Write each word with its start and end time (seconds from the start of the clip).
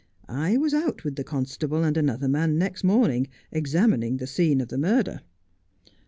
I 0.27 0.57
was 0.57 0.73
out 0.73 1.03
with 1.03 1.15
the 1.15 1.23
constable 1.23 1.83
and 1.83 1.95
another 1.95 2.27
man 2.27 2.57
next 2.57 2.83
morning, 2.83 3.27
examining 3.51 4.17
the 4.17 4.25
scene 4.25 4.59
of 4.59 4.69
the 4.69 4.79
murder. 4.79 5.21